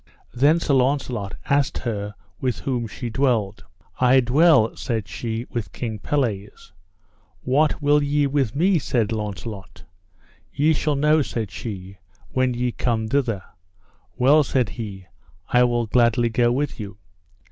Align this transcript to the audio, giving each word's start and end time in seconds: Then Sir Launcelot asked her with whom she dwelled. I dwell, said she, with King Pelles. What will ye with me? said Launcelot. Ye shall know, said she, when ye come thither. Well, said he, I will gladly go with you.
Then 0.33 0.59
Sir 0.59 0.73
Launcelot 0.73 1.35
asked 1.47 1.77
her 1.77 2.15
with 2.39 2.61
whom 2.61 2.87
she 2.87 3.11
dwelled. 3.11 3.63
I 3.99 4.19
dwell, 4.19 4.75
said 4.75 5.07
she, 5.07 5.45
with 5.51 5.71
King 5.73 5.99
Pelles. 5.99 6.73
What 7.41 7.83
will 7.83 8.01
ye 8.01 8.25
with 8.25 8.55
me? 8.55 8.79
said 8.79 9.11
Launcelot. 9.11 9.83
Ye 10.51 10.73
shall 10.73 10.95
know, 10.95 11.21
said 11.21 11.51
she, 11.51 11.99
when 12.31 12.55
ye 12.55 12.71
come 12.71 13.09
thither. 13.09 13.43
Well, 14.17 14.41
said 14.43 14.69
he, 14.69 15.05
I 15.49 15.65
will 15.65 15.85
gladly 15.85 16.29
go 16.29 16.51
with 16.51 16.79
you. 16.79 16.97